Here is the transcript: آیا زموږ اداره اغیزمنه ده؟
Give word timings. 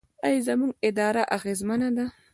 آیا 0.25 0.39
زموږ 0.47 0.71
اداره 0.87 1.23
اغیزمنه 1.37 1.89
ده؟ 1.97 2.05